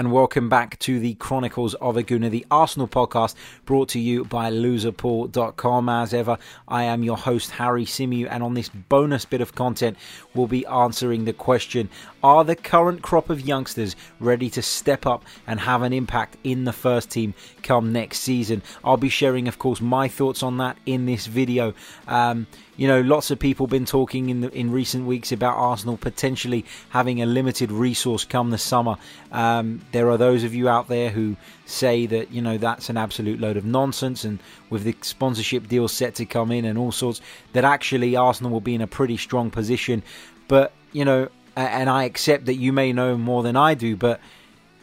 and 0.00 0.12
welcome 0.12 0.48
back 0.48 0.78
to 0.78 0.98
the 0.98 1.12
Chronicles 1.16 1.74
of 1.74 1.98
a 1.98 2.02
Gooner, 2.02 2.30
the 2.30 2.46
Arsenal 2.50 2.88
podcast 2.88 3.34
brought 3.66 3.90
to 3.90 4.00
you 4.00 4.24
by 4.24 4.50
loserpool.com. 4.50 5.90
As 5.90 6.14
ever, 6.14 6.38
I 6.66 6.84
am 6.84 7.02
your 7.02 7.18
host, 7.18 7.50
Harry 7.50 7.84
Symeou, 7.84 8.26
and 8.30 8.42
on 8.42 8.54
this 8.54 8.70
bonus 8.70 9.26
bit 9.26 9.42
of 9.42 9.54
content, 9.54 9.98
we'll 10.34 10.46
be 10.46 10.64
answering 10.64 11.26
the 11.26 11.34
question 11.34 11.90
Are 12.22 12.44
the 12.44 12.56
current 12.56 13.02
crop 13.02 13.28
of 13.28 13.42
youngsters 13.42 13.94
ready 14.20 14.48
to 14.48 14.62
step 14.62 15.04
up 15.04 15.22
and 15.46 15.60
have 15.60 15.82
an 15.82 15.92
impact 15.92 16.38
in 16.44 16.64
the 16.64 16.72
first 16.72 17.10
team 17.10 17.34
come 17.62 17.92
next 17.92 18.20
season? 18.20 18.62
I'll 18.82 18.96
be 18.96 19.10
sharing, 19.10 19.48
of 19.48 19.58
course, 19.58 19.82
my 19.82 20.08
thoughts 20.08 20.42
on 20.42 20.56
that 20.56 20.78
in 20.86 21.04
this 21.04 21.26
video. 21.26 21.74
Um, 22.08 22.46
you 22.80 22.88
know, 22.88 23.02
lots 23.02 23.30
of 23.30 23.38
people 23.38 23.66
been 23.66 23.84
talking 23.84 24.30
in 24.30 24.40
the, 24.40 24.50
in 24.52 24.72
recent 24.72 25.04
weeks 25.04 25.32
about 25.32 25.54
Arsenal 25.58 25.98
potentially 25.98 26.64
having 26.88 27.20
a 27.20 27.26
limited 27.26 27.70
resource 27.70 28.24
come 28.24 28.48
the 28.48 28.56
summer. 28.56 28.96
Um, 29.32 29.82
there 29.92 30.08
are 30.08 30.16
those 30.16 30.44
of 30.44 30.54
you 30.54 30.66
out 30.66 30.88
there 30.88 31.10
who 31.10 31.36
say 31.66 32.06
that 32.06 32.32
you 32.32 32.40
know 32.40 32.56
that's 32.56 32.88
an 32.88 32.96
absolute 32.96 33.38
load 33.38 33.58
of 33.58 33.66
nonsense, 33.66 34.24
and 34.24 34.38
with 34.70 34.84
the 34.84 34.96
sponsorship 35.02 35.68
deals 35.68 35.92
set 35.92 36.14
to 36.14 36.24
come 36.24 36.50
in 36.50 36.64
and 36.64 36.78
all 36.78 36.90
sorts, 36.90 37.20
that 37.52 37.64
actually 37.64 38.16
Arsenal 38.16 38.50
will 38.50 38.62
be 38.62 38.74
in 38.74 38.80
a 38.80 38.86
pretty 38.86 39.18
strong 39.18 39.50
position. 39.50 40.02
But 40.48 40.72
you 40.92 41.04
know, 41.04 41.28
and 41.56 41.90
I 41.90 42.04
accept 42.04 42.46
that 42.46 42.54
you 42.54 42.72
may 42.72 42.94
know 42.94 43.18
more 43.18 43.42
than 43.42 43.56
I 43.56 43.74
do, 43.74 43.94
but 43.94 44.20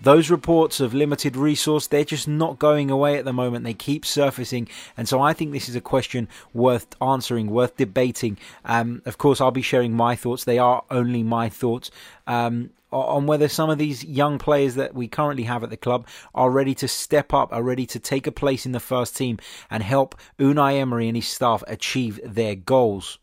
those 0.02 0.30
reports 0.30 0.80
of 0.80 0.94
limited 0.94 1.36
resource, 1.36 1.88
they're 1.88 2.04
just 2.04 2.28
not 2.28 2.60
going 2.60 2.92
away 2.92 3.18
at 3.18 3.26
the 3.26 3.34
moment. 3.34 3.66
They 3.66 3.74
keep 3.74 4.06
surfacing. 4.06 4.68
And 4.96 5.08
so 5.08 5.22
I 5.22 5.34
think 5.34 5.52
this 5.52 5.70
is 5.70 5.76
a 5.76 5.82
question 5.82 6.28
worth 6.54 6.88
answering, 7.02 7.50
worth 7.50 7.78
debating. 7.78 8.38
Um, 8.66 9.02
of 9.06 9.18
course, 9.18 9.42
I'll 9.42 9.52
be 9.52 9.62
sharing 9.62 9.94
my 9.94 10.16
thoughts. 10.16 10.44
They 10.44 10.60
are 10.60 10.84
only 10.92 11.24
my 11.24 11.50
thoughts. 11.50 11.92
Um, 12.26 12.72
on 12.90 13.28
whether 13.28 13.50
some 13.50 13.70
of 13.70 13.78
these 13.78 14.06
young 14.06 14.38
players 14.40 14.76
that 14.76 14.94
we 14.96 15.08
currently 15.08 15.44
have 15.44 15.64
at 15.64 15.70
the 15.70 15.78
club 15.78 16.08
are 16.34 16.50
ready 16.50 16.74
to 16.76 16.88
step 16.88 17.34
up, 17.34 17.52
are 17.52 17.64
ready 17.64 17.86
to 17.86 18.00
take 18.00 18.26
a 18.28 18.32
place 18.32 18.66
in 18.66 18.72
the 18.72 18.80
first 18.80 19.18
team 19.18 19.38
and 19.70 19.84
help 19.84 20.16
Unai 20.40 20.80
Emery 20.80 21.08
and 21.08 21.18
his 21.18 21.28
staff 21.28 21.64
achieve 21.68 22.20
their 22.24 22.56
goals. 22.56 23.20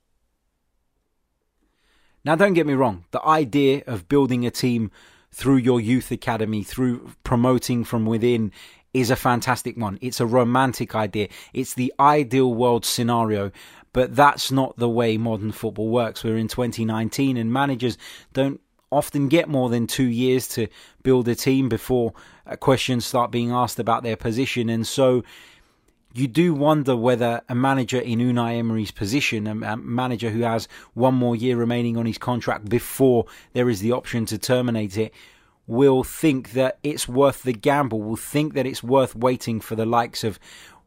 Now, 2.25 2.37
don't 2.37 2.55
get 2.55 2.67
me 2.67 2.75
wrong, 2.75 3.05
the 3.11 3.25
idea 3.27 3.83
of 3.87 4.09
building 4.09 4.47
a 4.47 4.51
team 4.51 4.91
through 5.35 5.57
your 5.57 5.81
youth 5.81 6.13
academy, 6.13 6.63
through 6.63 7.11
promoting 7.25 7.83
from 7.83 8.07
within, 8.07 8.53
is 8.93 9.11
a 9.11 9.17
fantastic 9.17 9.77
one. 9.77 9.99
It's 10.01 10.21
a 10.21 10.27
romantic 10.27 10.95
idea. 10.95 11.29
It's 11.53 11.75
the 11.75 11.93
ideal 11.99 12.55
world 12.55 12.85
scenario, 12.85 13.51
but 13.93 14.15
that's 14.15 14.53
not 14.53 14.77
the 14.77 14.89
way 14.89 15.17
modern 15.17 15.51
football 15.51 15.89
works. 15.89 16.23
We're 16.23 16.37
in 16.37 16.47
2019 16.47 17.37
and 17.37 17.53
managers 17.53 17.99
don't 18.33 18.61
often 18.93 19.27
get 19.27 19.49
more 19.49 19.69
than 19.69 19.89
two 19.89 20.05
years 20.05 20.47
to 20.47 20.69
build 21.03 21.27
a 21.27 21.35
team 21.35 21.69
before 21.69 22.13
questions 22.61 23.05
start 23.05 23.33
being 23.33 23.51
asked 23.51 23.81
about 23.81 24.05
their 24.05 24.17
position. 24.17 24.69
And 24.69 24.87
so 24.87 25.25
you 26.15 26.29
do 26.29 26.55
wonder 26.55 26.97
whether 26.97 27.43
a 27.48 27.55
manager 27.55 27.98
in 27.98 28.20
Unai 28.20 28.59
Emery's 28.59 28.93
position, 28.93 29.47
a 29.47 29.77
manager 29.77 30.31
who 30.31 30.43
has 30.43 30.69
one 30.95 31.15
more 31.15 31.34
year 31.34 31.57
remaining 31.57 31.97
on 31.97 32.07
his 32.07 32.19
contract 32.19 32.69
before 32.69 33.27
there 33.53 33.69
is 33.69 33.81
the 33.81 33.93
option 33.93 34.25
to 34.27 34.39
terminate 34.39 34.97
it, 34.97 35.12
will 35.67 36.05
think 36.05 36.53
that 36.53 36.79
it's 36.83 37.09
worth 37.09 37.42
the 37.42 37.53
gamble, 37.53 38.01
will 38.01 38.17
think 38.17 38.55
that 38.55 38.67
it's 38.67 38.83
worth 38.83 39.17
waiting 39.17 39.61
for 39.61 39.75
the 39.75 39.87
likes 39.87 40.23
of 40.23 40.39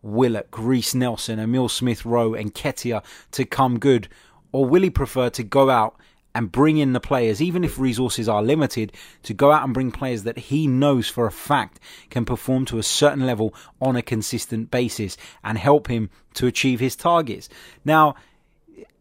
Willock, 0.02 0.58
Reiss 0.58 0.96
Nelson, 0.96 1.40
Emil 1.40 1.68
Smith 1.68 2.06
Rowe, 2.06 2.34
and 2.34 2.54
Nketiah 2.54 3.04
to 3.32 3.44
come 3.44 3.80
good? 3.80 4.08
Or 4.54 4.66
will 4.66 4.84
he 4.84 4.90
prefer 4.90 5.30
to 5.32 5.44
go 5.44 5.70
out 5.70 6.00
and 6.38 6.52
bring 6.52 6.78
in 6.78 6.94
the 6.94 7.00
players, 7.00 7.42
even 7.42 7.64
if 7.64 7.80
resources 7.80 8.30
are 8.30 8.44
limited, 8.44 8.94
to 9.24 9.34
go 9.34 9.52
out 9.52 9.64
and 9.64 9.74
bring 9.74 9.92
players 9.92 10.22
that 10.22 10.38
he 10.38 10.68
knows 10.68 11.10
for 11.10 11.26
a 11.26 11.32
fact 11.32 11.80
can 12.12 12.26
perform 12.26 12.64
to 12.64 12.78
a 12.78 12.84
certain 12.84 13.26
level 13.26 13.56
on 13.82 13.96
a 13.96 14.04
consistent 14.04 14.70
basis 14.70 15.18
and 15.44 15.58
help 15.58 15.88
him 15.88 16.12
to 16.36 16.46
achieve 16.46 16.80
his 16.80 16.96
targets. 16.96 17.50
Now, 17.84 18.14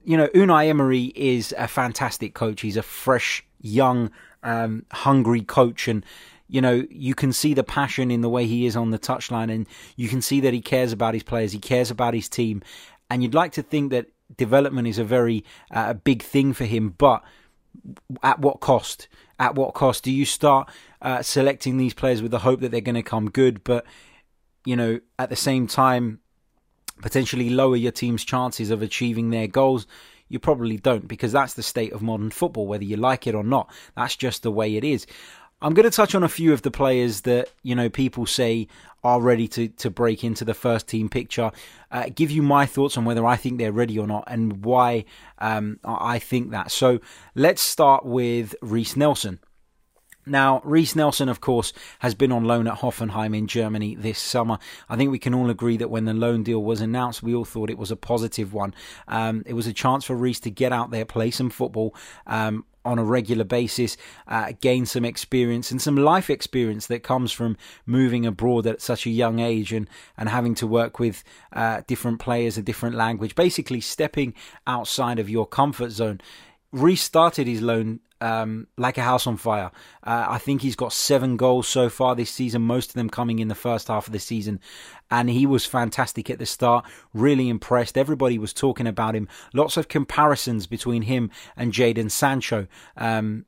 you 0.02 0.16
know, 0.16 0.28
Unai 0.28 0.68
Emery 0.68 1.12
is 1.14 1.54
a 1.58 1.68
fantastic 1.68 2.32
coach. 2.32 2.62
He's 2.62 2.78
a 2.78 2.82
fresh, 2.82 3.44
young, 3.60 4.10
um, 4.42 4.86
hungry 4.90 5.42
coach 5.42 5.88
and 5.88 6.06
you 6.48 6.62
know, 6.62 6.86
you 6.88 7.14
can 7.14 7.32
see 7.32 7.52
the 7.52 7.64
passion 7.64 8.10
in 8.10 8.22
the 8.22 8.30
way 8.30 8.46
he 8.46 8.66
is 8.66 8.76
on 8.76 8.92
the 8.92 9.00
touchline, 9.00 9.52
and 9.52 9.66
you 9.96 10.08
can 10.08 10.22
see 10.22 10.38
that 10.42 10.54
he 10.54 10.60
cares 10.60 10.92
about 10.92 11.12
his 11.12 11.24
players, 11.24 11.50
he 11.50 11.58
cares 11.58 11.90
about 11.90 12.14
his 12.14 12.28
team, 12.28 12.62
and 13.10 13.20
you'd 13.20 13.34
like 13.34 13.50
to 13.50 13.62
think 13.62 13.90
that 13.90 14.06
development 14.36 14.88
is 14.88 14.98
a 14.98 15.04
very 15.04 15.44
uh, 15.70 15.94
big 15.94 16.22
thing 16.22 16.52
for 16.52 16.64
him, 16.64 16.90
but 16.90 17.22
at 18.22 18.38
what 18.38 18.60
cost? 18.60 19.08
At 19.38 19.54
what 19.54 19.74
cost 19.74 20.04
do 20.04 20.10
you 20.10 20.24
start 20.24 20.70
uh, 21.02 21.22
selecting 21.22 21.76
these 21.76 21.94
players 21.94 22.22
with 22.22 22.30
the 22.30 22.38
hope 22.38 22.60
that 22.60 22.70
they're 22.70 22.80
going 22.80 22.94
to 22.94 23.02
come 23.02 23.30
good, 23.30 23.62
but 23.64 23.84
you 24.64 24.76
know 24.76 25.00
at 25.18 25.30
the 25.30 25.36
same 25.36 25.66
time 25.66 26.20
potentially 27.02 27.50
lower 27.50 27.76
your 27.76 27.92
team's 27.92 28.24
chances 28.24 28.70
of 28.70 28.82
achieving 28.82 29.30
their 29.30 29.46
goals? 29.46 29.86
You 30.28 30.40
probably 30.40 30.76
don't 30.76 31.06
because 31.06 31.32
that's 31.32 31.54
the 31.54 31.62
state 31.62 31.92
of 31.92 32.02
modern 32.02 32.30
football, 32.30 32.66
whether 32.66 32.84
you 32.84 32.96
like 32.96 33.26
it 33.26 33.34
or 33.34 33.44
not. 33.44 33.70
That's 33.96 34.16
just 34.16 34.42
the 34.42 34.50
way 34.50 34.74
it 34.76 34.82
is. 34.82 35.06
I'm 35.62 35.72
going 35.72 35.88
to 35.88 35.94
touch 35.94 36.14
on 36.14 36.22
a 36.22 36.28
few 36.28 36.52
of 36.52 36.62
the 36.62 36.70
players 36.70 37.22
that 37.22 37.50
you 37.62 37.74
know 37.74 37.88
people 37.88 38.26
say 38.26 38.68
are 39.02 39.20
ready 39.20 39.48
to 39.48 39.68
to 39.68 39.90
break 39.90 40.22
into 40.22 40.44
the 40.44 40.52
first 40.52 40.86
team 40.86 41.08
picture. 41.08 41.50
Uh, 41.90 42.10
give 42.14 42.30
you 42.30 42.42
my 42.42 42.66
thoughts 42.66 42.98
on 42.98 43.04
whether 43.04 43.24
I 43.24 43.36
think 43.36 43.58
they're 43.58 43.72
ready 43.72 43.98
or 43.98 44.06
not 44.06 44.24
and 44.26 44.64
why 44.64 45.06
um, 45.38 45.80
I 45.84 46.18
think 46.18 46.50
that. 46.50 46.70
So 46.70 47.00
let's 47.34 47.62
start 47.62 48.04
with 48.04 48.54
Reiss 48.60 48.96
Nelson. 48.96 49.40
Now, 50.28 50.60
Reiss 50.64 50.96
Nelson, 50.96 51.28
of 51.28 51.40
course, 51.40 51.72
has 52.00 52.16
been 52.16 52.32
on 52.32 52.44
loan 52.44 52.66
at 52.66 52.78
Hoffenheim 52.78 53.34
in 53.34 53.46
Germany 53.46 53.94
this 53.94 54.18
summer. 54.18 54.58
I 54.88 54.96
think 54.96 55.12
we 55.12 55.20
can 55.20 55.32
all 55.32 55.48
agree 55.50 55.76
that 55.76 55.88
when 55.88 56.04
the 56.04 56.14
loan 56.14 56.42
deal 56.42 56.64
was 56.64 56.80
announced, 56.80 57.22
we 57.22 57.32
all 57.32 57.44
thought 57.44 57.70
it 57.70 57.78
was 57.78 57.92
a 57.92 57.96
positive 57.96 58.52
one. 58.52 58.74
Um, 59.06 59.44
it 59.46 59.52
was 59.52 59.68
a 59.68 59.72
chance 59.72 60.04
for 60.04 60.16
Reiss 60.16 60.40
to 60.40 60.50
get 60.50 60.72
out 60.72 60.90
there, 60.90 61.04
play 61.04 61.30
some 61.30 61.48
football. 61.48 61.94
Um, 62.26 62.64
on 62.86 62.98
a 62.98 63.04
regular 63.04 63.44
basis, 63.44 63.96
uh, 64.28 64.52
gain 64.60 64.86
some 64.86 65.04
experience 65.04 65.70
and 65.70 65.82
some 65.82 65.96
life 65.96 66.30
experience 66.30 66.86
that 66.86 67.02
comes 67.02 67.32
from 67.32 67.56
moving 67.84 68.24
abroad 68.24 68.66
at 68.66 68.80
such 68.80 69.06
a 69.06 69.10
young 69.10 69.40
age 69.40 69.72
and, 69.72 69.88
and 70.16 70.28
having 70.28 70.54
to 70.54 70.66
work 70.66 70.98
with 70.98 71.24
uh, 71.52 71.82
different 71.86 72.20
players, 72.20 72.56
a 72.56 72.62
different 72.62 72.94
language, 72.94 73.34
basically 73.34 73.80
stepping 73.80 74.32
outside 74.66 75.18
of 75.18 75.28
your 75.28 75.46
comfort 75.46 75.90
zone. 75.90 76.20
Reiss 76.72 77.02
started 77.02 77.46
his 77.46 77.62
loan 77.62 78.00
um, 78.20 78.66
like 78.76 78.98
a 78.98 79.02
house 79.02 79.26
on 79.26 79.36
fire. 79.36 79.70
Uh, 80.02 80.26
I 80.28 80.38
think 80.38 80.62
he's 80.62 80.76
got 80.76 80.92
seven 80.92 81.36
goals 81.36 81.68
so 81.68 81.88
far 81.88 82.14
this 82.14 82.30
season, 82.30 82.62
most 82.62 82.90
of 82.90 82.94
them 82.94 83.10
coming 83.10 83.38
in 83.38 83.48
the 83.48 83.54
first 83.54 83.88
half 83.88 84.06
of 84.06 84.12
the 84.12 84.18
season. 84.18 84.60
And 85.10 85.30
he 85.30 85.46
was 85.46 85.64
fantastic 85.64 86.30
at 86.30 86.38
the 86.38 86.46
start, 86.46 86.84
really 87.14 87.48
impressed. 87.48 87.96
Everybody 87.96 88.38
was 88.38 88.52
talking 88.52 88.86
about 88.86 89.14
him. 89.14 89.28
Lots 89.52 89.76
of 89.76 89.88
comparisons 89.88 90.66
between 90.66 91.02
him 91.02 91.30
and 91.56 91.72
Jadon 91.72 92.10
Sancho. 92.10 92.66
Um, 92.96 93.46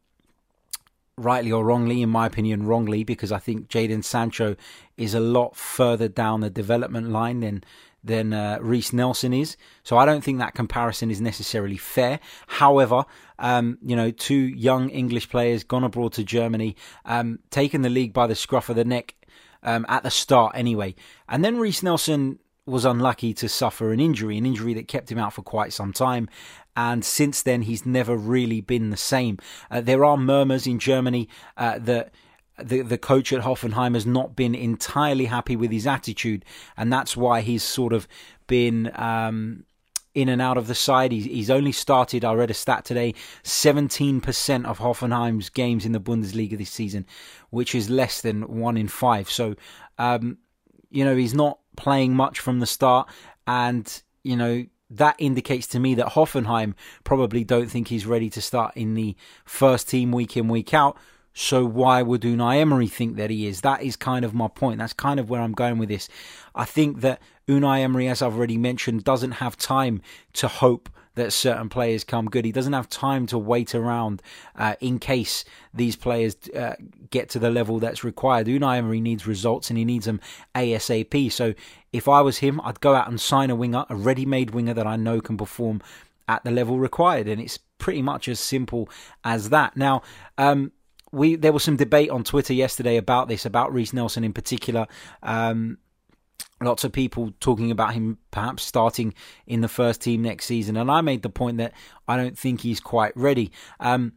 rightly 1.16 1.50
or 1.50 1.64
wrongly, 1.64 2.00
in 2.00 2.08
my 2.08 2.26
opinion, 2.26 2.64
wrongly, 2.66 3.04
because 3.04 3.32
I 3.32 3.38
think 3.38 3.68
Jadon 3.68 4.04
Sancho 4.04 4.56
is 4.96 5.14
a 5.14 5.20
lot 5.20 5.56
further 5.56 6.08
down 6.08 6.40
the 6.40 6.50
development 6.50 7.10
line 7.10 7.40
than 7.40 7.64
than 8.08 8.32
uh, 8.32 8.58
Reiss 8.60 8.92
Nelson 8.92 9.32
is. 9.32 9.56
So 9.84 9.96
I 9.96 10.04
don't 10.04 10.24
think 10.24 10.38
that 10.38 10.54
comparison 10.54 11.10
is 11.10 11.20
necessarily 11.20 11.76
fair. 11.76 12.18
However, 12.48 13.04
um, 13.38 13.78
you 13.82 13.94
know, 13.94 14.10
two 14.10 14.34
young 14.34 14.90
English 14.90 15.28
players 15.28 15.62
gone 15.62 15.84
abroad 15.84 16.14
to 16.14 16.24
Germany, 16.24 16.74
um, 17.04 17.38
taken 17.50 17.82
the 17.82 17.90
league 17.90 18.12
by 18.12 18.26
the 18.26 18.34
scruff 18.34 18.68
of 18.68 18.76
the 18.76 18.84
neck 18.84 19.14
um, 19.62 19.86
at 19.88 20.02
the 20.02 20.10
start 20.10 20.52
anyway. 20.56 20.94
And 21.28 21.44
then 21.44 21.58
Reiss 21.58 21.82
Nelson 21.82 22.40
was 22.66 22.84
unlucky 22.84 23.32
to 23.34 23.48
suffer 23.48 23.92
an 23.92 24.00
injury, 24.00 24.36
an 24.36 24.44
injury 24.44 24.74
that 24.74 24.88
kept 24.88 25.10
him 25.10 25.18
out 25.18 25.32
for 25.32 25.42
quite 25.42 25.72
some 25.72 25.92
time. 25.92 26.28
And 26.76 27.04
since 27.04 27.42
then, 27.42 27.62
he's 27.62 27.84
never 27.84 28.16
really 28.16 28.60
been 28.60 28.90
the 28.90 28.96
same. 28.96 29.38
Uh, 29.70 29.80
there 29.80 30.04
are 30.04 30.16
murmurs 30.16 30.66
in 30.66 30.78
Germany 30.78 31.28
uh, 31.56 31.78
that 31.80 32.12
the 32.62 32.82
the 32.82 32.98
coach 32.98 33.32
at 33.32 33.42
Hoffenheim 33.42 33.94
has 33.94 34.06
not 34.06 34.36
been 34.36 34.54
entirely 34.54 35.26
happy 35.26 35.56
with 35.56 35.70
his 35.70 35.86
attitude, 35.86 36.44
and 36.76 36.92
that's 36.92 37.16
why 37.16 37.40
he's 37.40 37.62
sort 37.62 37.92
of 37.92 38.08
been 38.46 38.90
um, 38.94 39.64
in 40.14 40.28
and 40.28 40.42
out 40.42 40.56
of 40.56 40.66
the 40.66 40.74
side. 40.74 41.12
He's, 41.12 41.24
he's 41.24 41.50
only 41.50 41.72
started. 41.72 42.24
I 42.24 42.34
read 42.34 42.50
a 42.50 42.54
stat 42.54 42.84
today: 42.84 43.14
seventeen 43.42 44.20
percent 44.20 44.66
of 44.66 44.78
Hoffenheim's 44.78 45.50
games 45.50 45.84
in 45.86 45.92
the 45.92 46.00
Bundesliga 46.00 46.58
this 46.58 46.70
season, 46.70 47.06
which 47.50 47.74
is 47.74 47.88
less 47.88 48.20
than 48.20 48.42
one 48.58 48.76
in 48.76 48.88
five. 48.88 49.30
So, 49.30 49.54
um, 49.98 50.38
you 50.90 51.04
know, 51.04 51.16
he's 51.16 51.34
not 51.34 51.58
playing 51.76 52.14
much 52.14 52.40
from 52.40 52.60
the 52.60 52.66
start, 52.66 53.08
and 53.46 54.02
you 54.22 54.36
know 54.36 54.66
that 54.90 55.14
indicates 55.18 55.66
to 55.66 55.78
me 55.78 55.94
that 55.94 56.06
Hoffenheim 56.06 56.74
probably 57.04 57.44
don't 57.44 57.70
think 57.70 57.88
he's 57.88 58.06
ready 58.06 58.30
to 58.30 58.40
start 58.40 58.74
in 58.74 58.94
the 58.94 59.14
first 59.44 59.88
team 59.88 60.12
week 60.12 60.34
in 60.34 60.48
week 60.48 60.72
out 60.72 60.96
so 61.40 61.64
why 61.64 62.02
would 62.02 62.22
Unai 62.22 62.56
Emery 62.56 62.88
think 62.88 63.14
that 63.14 63.30
he 63.30 63.46
is? 63.46 63.60
That 63.60 63.80
is 63.80 63.94
kind 63.94 64.24
of 64.24 64.34
my 64.34 64.48
point. 64.48 64.78
That's 64.80 64.92
kind 64.92 65.20
of 65.20 65.30
where 65.30 65.40
I'm 65.40 65.52
going 65.52 65.78
with 65.78 65.88
this. 65.88 66.08
I 66.52 66.64
think 66.64 67.00
that 67.02 67.22
Unai 67.46 67.78
Emery, 67.78 68.08
as 68.08 68.22
I've 68.22 68.36
already 68.36 68.58
mentioned, 68.58 69.04
doesn't 69.04 69.32
have 69.32 69.56
time 69.56 70.02
to 70.32 70.48
hope 70.48 70.88
that 71.14 71.32
certain 71.32 71.68
players 71.68 72.02
come 72.02 72.26
good. 72.26 72.44
He 72.44 72.50
doesn't 72.50 72.72
have 72.72 72.88
time 72.88 73.28
to 73.28 73.38
wait 73.38 73.72
around 73.72 74.20
uh, 74.56 74.74
in 74.80 74.98
case 74.98 75.44
these 75.72 75.94
players 75.94 76.34
uh, 76.56 76.74
get 77.10 77.28
to 77.30 77.38
the 77.38 77.50
level 77.50 77.78
that's 77.78 78.02
required. 78.02 78.48
Unai 78.48 78.78
Emery 78.78 79.00
needs 79.00 79.24
results 79.24 79.70
and 79.70 79.78
he 79.78 79.84
needs 79.84 80.06
them 80.06 80.20
ASAP. 80.56 81.30
So 81.30 81.54
if 81.92 82.08
I 82.08 82.20
was 82.20 82.38
him, 82.38 82.60
I'd 82.64 82.80
go 82.80 82.96
out 82.96 83.08
and 83.08 83.20
sign 83.20 83.50
a 83.50 83.54
winger, 83.54 83.84
a 83.88 83.94
ready-made 83.94 84.50
winger 84.50 84.74
that 84.74 84.88
I 84.88 84.96
know 84.96 85.20
can 85.20 85.36
perform 85.36 85.82
at 86.26 86.42
the 86.42 86.50
level 86.50 86.80
required, 86.80 87.28
and 87.28 87.40
it's 87.40 87.58
pretty 87.78 88.02
much 88.02 88.26
as 88.26 88.40
simple 88.40 88.88
as 89.22 89.50
that. 89.50 89.76
Now. 89.76 90.02
Um, 90.36 90.72
we 91.12 91.36
there 91.36 91.52
was 91.52 91.62
some 91.62 91.76
debate 91.76 92.10
on 92.10 92.24
Twitter 92.24 92.52
yesterday 92.52 92.96
about 92.96 93.28
this, 93.28 93.46
about 93.46 93.72
Reiss 93.72 93.92
Nelson 93.92 94.24
in 94.24 94.32
particular. 94.32 94.86
Um, 95.22 95.78
lots 96.60 96.84
of 96.84 96.92
people 96.92 97.32
talking 97.40 97.70
about 97.70 97.94
him 97.94 98.18
perhaps 98.30 98.64
starting 98.64 99.14
in 99.46 99.60
the 99.60 99.68
first 99.68 100.02
team 100.02 100.22
next 100.22 100.46
season, 100.46 100.76
and 100.76 100.90
I 100.90 101.00
made 101.00 101.22
the 101.22 101.30
point 101.30 101.58
that 101.58 101.72
I 102.06 102.16
don't 102.16 102.38
think 102.38 102.60
he's 102.60 102.80
quite 102.80 103.16
ready. 103.16 103.52
Um, 103.80 104.12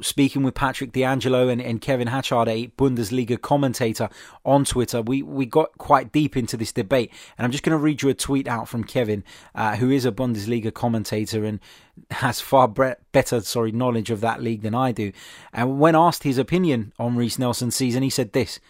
speaking 0.00 0.42
with 0.42 0.54
Patrick 0.54 0.92
D'Angelo 0.92 1.48
and, 1.48 1.60
and 1.60 1.80
Kevin 1.80 2.08
Hatchard, 2.08 2.48
a 2.48 2.68
Bundesliga 2.78 3.40
commentator 3.40 4.08
on 4.44 4.64
Twitter, 4.64 5.02
we, 5.02 5.22
we 5.22 5.46
got 5.46 5.76
quite 5.78 6.12
deep 6.12 6.36
into 6.36 6.56
this 6.56 6.72
debate. 6.72 7.12
And 7.36 7.44
I'm 7.44 7.50
just 7.50 7.64
going 7.64 7.76
to 7.76 7.82
read 7.82 8.02
you 8.02 8.08
a 8.08 8.14
tweet 8.14 8.46
out 8.46 8.68
from 8.68 8.84
Kevin, 8.84 9.24
uh, 9.54 9.76
who 9.76 9.90
is 9.90 10.04
a 10.04 10.12
Bundesliga 10.12 10.72
commentator 10.72 11.44
and 11.44 11.60
has 12.10 12.40
far 12.40 12.68
bre- 12.68 12.92
better 13.12 13.40
sorry 13.40 13.72
knowledge 13.72 14.10
of 14.10 14.20
that 14.20 14.42
league 14.42 14.62
than 14.62 14.74
I 14.74 14.92
do. 14.92 15.12
And 15.52 15.78
when 15.80 15.96
asked 15.96 16.22
his 16.22 16.38
opinion 16.38 16.92
on 16.98 17.16
Reiss 17.16 17.38
Nelson's 17.38 17.76
season, 17.76 18.02
he 18.02 18.10
said 18.10 18.32
this. 18.32 18.60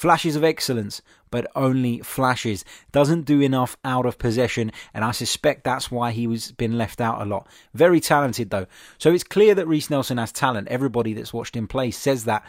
Flashes 0.00 0.34
of 0.34 0.42
excellence, 0.42 1.02
but 1.30 1.46
only 1.54 1.98
flashes. 1.98 2.64
Doesn't 2.90 3.26
do 3.26 3.42
enough 3.42 3.76
out 3.84 4.06
of 4.06 4.16
possession, 4.16 4.72
and 4.94 5.04
I 5.04 5.10
suspect 5.10 5.62
that's 5.62 5.90
why 5.90 6.12
he 6.12 6.26
was 6.26 6.52
been 6.52 6.78
left 6.78 7.02
out 7.02 7.20
a 7.20 7.26
lot. 7.26 7.46
Very 7.74 8.00
talented 8.00 8.48
though. 8.48 8.64
So 8.96 9.12
it's 9.12 9.22
clear 9.22 9.54
that 9.54 9.68
Reiss 9.68 9.90
Nelson 9.90 10.16
has 10.16 10.32
talent. 10.32 10.68
Everybody 10.68 11.12
that's 11.12 11.34
watched 11.34 11.54
him 11.54 11.68
play 11.68 11.90
says 11.90 12.24
that. 12.24 12.46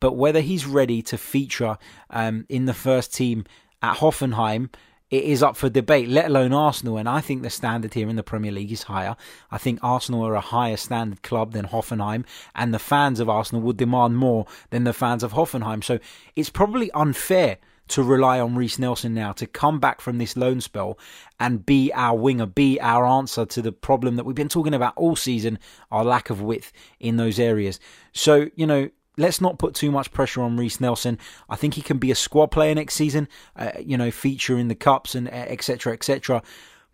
But 0.00 0.16
whether 0.16 0.40
he's 0.40 0.66
ready 0.66 1.00
to 1.00 1.16
feature 1.16 1.78
um, 2.10 2.44
in 2.50 2.66
the 2.66 2.74
first 2.74 3.14
team 3.14 3.46
at 3.80 3.96
Hoffenheim 3.96 4.68
it 5.12 5.24
is 5.24 5.42
up 5.42 5.58
for 5.58 5.68
debate, 5.68 6.08
let 6.08 6.26
alone 6.26 6.54
Arsenal. 6.54 6.96
And 6.96 7.06
I 7.06 7.20
think 7.20 7.42
the 7.42 7.50
standard 7.50 7.92
here 7.92 8.08
in 8.08 8.16
the 8.16 8.22
Premier 8.22 8.50
League 8.50 8.72
is 8.72 8.84
higher. 8.84 9.14
I 9.50 9.58
think 9.58 9.78
Arsenal 9.82 10.26
are 10.26 10.34
a 10.34 10.40
higher 10.40 10.78
standard 10.78 11.22
club 11.22 11.52
than 11.52 11.66
Hoffenheim, 11.66 12.24
and 12.54 12.72
the 12.72 12.78
fans 12.78 13.20
of 13.20 13.28
Arsenal 13.28 13.60
would 13.62 13.76
demand 13.76 14.16
more 14.16 14.46
than 14.70 14.84
the 14.84 14.94
fans 14.94 15.22
of 15.22 15.34
Hoffenheim. 15.34 15.84
So 15.84 15.98
it's 16.34 16.48
probably 16.48 16.90
unfair 16.92 17.58
to 17.88 18.02
rely 18.02 18.40
on 18.40 18.56
Reiss 18.56 18.78
Nelson 18.78 19.12
now 19.12 19.32
to 19.32 19.46
come 19.46 19.78
back 19.78 20.00
from 20.00 20.16
this 20.16 20.34
loan 20.34 20.62
spell 20.62 20.98
and 21.38 21.66
be 21.66 21.92
our 21.92 22.16
winger, 22.16 22.46
be 22.46 22.80
our 22.80 23.04
answer 23.04 23.44
to 23.44 23.60
the 23.60 23.72
problem 23.72 24.16
that 24.16 24.24
we've 24.24 24.34
been 24.34 24.48
talking 24.48 24.72
about 24.72 24.94
all 24.96 25.14
season, 25.14 25.58
our 25.90 26.06
lack 26.06 26.30
of 26.30 26.40
width 26.40 26.72
in 27.00 27.18
those 27.18 27.38
areas. 27.38 27.78
So, 28.12 28.48
you 28.56 28.66
know, 28.66 28.88
let's 29.16 29.40
not 29.40 29.58
put 29.58 29.74
too 29.74 29.90
much 29.90 30.12
pressure 30.12 30.42
on 30.42 30.56
Reiss 30.56 30.80
Nelson. 30.80 31.18
I 31.48 31.56
think 31.56 31.74
he 31.74 31.82
can 31.82 31.98
be 31.98 32.10
a 32.10 32.14
squad 32.14 32.48
player 32.48 32.74
next 32.74 32.94
season, 32.94 33.28
uh, 33.56 33.72
you 33.80 33.96
know, 33.96 34.10
feature 34.10 34.58
in 34.58 34.68
the 34.68 34.74
cups 34.74 35.14
and 35.14 35.32
etc. 35.32 35.92
Uh, 35.92 35.94
etc. 35.94 36.42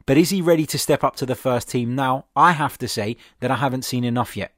But 0.07 0.17
is 0.17 0.31
he 0.31 0.41
ready 0.41 0.67
to 0.67 0.79
step 0.79 1.05
up 1.05 1.17
to 1.17 1.27
the 1.27 1.35
first 1.35 1.69
team 1.69 1.95
now? 1.95 2.27
I 2.35 2.53
have 2.53 2.79
to 2.79 2.89
say 2.89 3.17
that 3.41 3.51
I 3.51 3.57
haven't 3.57 3.85
seen 3.85 4.05
enough 4.05 4.37
yet. 4.37 4.55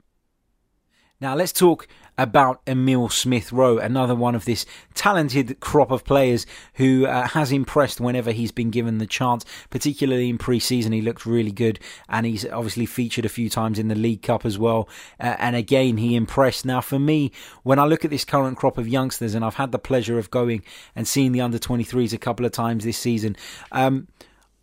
Now 1.20 1.34
let's 1.34 1.52
talk 1.52 1.86
about 2.18 2.60
Emil 2.66 3.08
Smith 3.08 3.52
Rowe, 3.52 3.78
another 3.78 4.14
one 4.14 4.34
of 4.34 4.44
this 4.44 4.66
talented 4.94 5.60
crop 5.60 5.90
of 5.90 6.04
players 6.04 6.46
who 6.74 7.06
uh, 7.06 7.28
has 7.28 7.52
impressed 7.52 8.00
whenever 8.00 8.32
he's 8.32 8.52
been 8.52 8.70
given 8.70 8.98
the 8.98 9.06
chance, 9.06 9.44
particularly 9.70 10.28
in 10.28 10.38
pre 10.38 10.58
season. 10.58 10.92
He 10.92 11.00
looked 11.00 11.26
really 11.26 11.52
good 11.52 11.78
and 12.08 12.26
he's 12.26 12.44
obviously 12.46 12.86
featured 12.86 13.24
a 13.24 13.30
few 13.30 13.48
times 13.48 13.78
in 13.78 13.88
the 13.88 13.94
League 13.94 14.22
Cup 14.22 14.44
as 14.44 14.58
well. 14.58 14.88
Uh, 15.18 15.36
and 15.38 15.56
again, 15.56 15.96
he 15.96 16.16
impressed. 16.16 16.64
Now, 16.64 16.80
for 16.80 16.98
me, 16.98 17.32
when 17.62 17.78
I 17.78 17.84
look 17.84 18.04
at 18.04 18.10
this 18.10 18.24
current 18.24 18.56
crop 18.56 18.78
of 18.78 18.88
youngsters, 18.88 19.34
and 19.34 19.44
I've 19.44 19.54
had 19.54 19.72
the 19.72 19.78
pleasure 19.78 20.18
of 20.18 20.30
going 20.30 20.62
and 20.94 21.06
seeing 21.06 21.32
the 21.32 21.40
under 21.40 21.58
23s 21.58 22.12
a 22.12 22.18
couple 22.18 22.44
of 22.46 22.52
times 22.52 22.84
this 22.84 22.98
season, 22.98 23.36
um, 23.72 24.08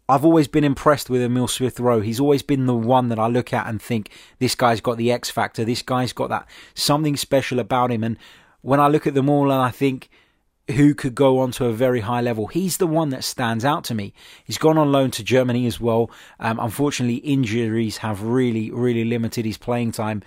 I've 0.09 0.23
always 0.23 0.47
been 0.47 0.63
impressed 0.63 1.09
with 1.09 1.21
Emil 1.21 1.49
Smith 1.49 1.79
Rowe. 1.79 1.99
He's 1.99 2.19
always 2.19 2.41
been 2.41 2.65
the 2.65 2.73
one 2.73 3.09
that 3.09 3.19
I 3.19 3.27
look 3.27 3.51
at 3.51 3.67
and 3.67 3.81
think 3.81 4.09
this 4.39 4.55
guy's 4.55 4.79
got 4.79 4.97
the 4.97 5.11
X 5.11 5.29
factor. 5.29 5.65
This 5.65 5.81
guy's 5.81 6.13
got 6.13 6.29
that 6.29 6.47
something 6.73 7.17
special 7.17 7.59
about 7.59 7.91
him. 7.91 8.03
And 8.05 8.17
when 8.61 8.79
I 8.79 8.87
look 8.87 9.05
at 9.05 9.15
them 9.15 9.29
all 9.29 9.51
and 9.51 9.61
I 9.61 9.69
think 9.69 10.09
who 10.71 10.95
could 10.95 11.13
go 11.13 11.39
on 11.39 11.51
to 11.51 11.65
a 11.65 11.73
very 11.73 12.01
high 12.01 12.21
level, 12.21 12.47
he's 12.47 12.77
the 12.77 12.87
one 12.87 13.09
that 13.09 13.25
stands 13.25 13.65
out 13.65 13.83
to 13.85 13.95
me. 13.95 14.13
He's 14.45 14.57
gone 14.57 14.77
on 14.77 14.93
loan 14.93 15.11
to 15.11 15.23
Germany 15.23 15.67
as 15.67 15.79
well. 15.79 16.09
Um, 16.39 16.57
unfortunately, 16.57 17.15
injuries 17.17 17.97
have 17.97 18.23
really, 18.23 18.71
really 18.71 19.03
limited 19.03 19.45
his 19.45 19.57
playing 19.57 19.91
time. 19.91 20.23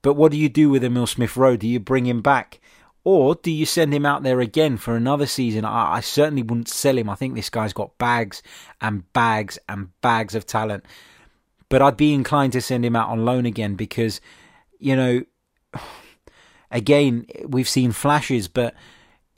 But 0.00 0.14
what 0.14 0.32
do 0.32 0.38
you 0.38 0.48
do 0.48 0.70
with 0.70 0.82
Emil 0.82 1.06
Smith 1.06 1.36
Rowe? 1.36 1.56
Do 1.56 1.68
you 1.68 1.80
bring 1.80 2.06
him 2.06 2.22
back? 2.22 2.60
Or 3.04 3.34
do 3.34 3.50
you 3.50 3.66
send 3.66 3.92
him 3.92 4.06
out 4.06 4.22
there 4.22 4.40
again 4.40 4.76
for 4.76 4.94
another 4.94 5.26
season? 5.26 5.64
I, 5.64 5.94
I, 5.94 6.00
certainly 6.00 6.42
wouldn't 6.42 6.68
sell 6.68 6.96
him. 6.96 7.10
I 7.10 7.16
think 7.16 7.34
this 7.34 7.50
guy's 7.50 7.72
got 7.72 7.98
bags 7.98 8.42
and 8.80 9.10
bags 9.12 9.58
and 9.68 9.88
bags 10.00 10.36
of 10.36 10.46
talent. 10.46 10.84
But 11.68 11.82
I'd 11.82 11.96
be 11.96 12.14
inclined 12.14 12.52
to 12.52 12.60
send 12.60 12.84
him 12.84 12.94
out 12.94 13.08
on 13.08 13.24
loan 13.24 13.44
again 13.44 13.74
because, 13.74 14.20
you 14.78 14.94
know, 14.94 15.22
again, 16.70 17.26
we've 17.44 17.68
seen 17.68 17.90
flashes, 17.90 18.46
but 18.46 18.74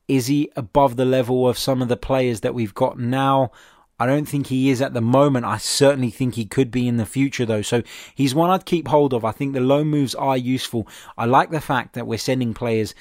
is 0.08 0.26
he 0.26 0.50
above 0.56 0.96
the 0.96 1.06
level 1.06 1.48
of 1.48 1.56
some 1.56 1.80
of 1.80 1.88
the 1.88 1.96
players 1.96 2.40
that 2.40 2.54
we've 2.54 2.74
got 2.74 2.98
now? 2.98 3.50
I 3.98 4.06
don't 4.06 4.26
think 4.26 4.48
he 4.48 4.68
is 4.68 4.82
at 4.82 4.92
the 4.92 5.00
moment. 5.00 5.46
I 5.46 5.56
certainly 5.56 6.10
think 6.10 6.34
he 6.34 6.44
could 6.44 6.70
be 6.70 6.86
in 6.86 6.98
the 6.98 7.06
future, 7.06 7.46
though. 7.46 7.62
So 7.62 7.82
he's 8.14 8.34
one 8.34 8.50
I'd 8.50 8.66
keep 8.66 8.88
hold 8.88 9.14
of. 9.14 9.24
I 9.24 9.30
think 9.32 9.54
the 9.54 9.60
loan 9.60 9.86
moves 9.86 10.14
are 10.14 10.36
useful. 10.36 10.86
I 11.16 11.24
like 11.24 11.50
the 11.50 11.60
fact 11.60 11.94
that 11.94 12.06
we're 12.06 12.18
sending 12.18 12.52
players 12.52 12.94